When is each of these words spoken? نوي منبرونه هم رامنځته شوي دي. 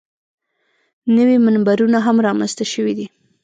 نوي 1.15 1.37
منبرونه 1.45 1.97
هم 2.05 2.17
رامنځته 2.27 2.65
شوي 2.73 2.93
دي. 2.97 3.05